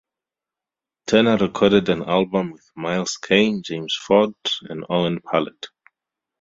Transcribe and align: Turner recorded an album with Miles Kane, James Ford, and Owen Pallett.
Turner 1.05 1.37
recorded 1.37 1.87
an 1.87 2.01
album 2.01 2.53
with 2.53 2.71
Miles 2.75 3.17
Kane, 3.17 3.61
James 3.61 3.93
Ford, 3.95 4.33
and 4.63 4.83
Owen 4.89 5.19
Pallett. 5.21 5.67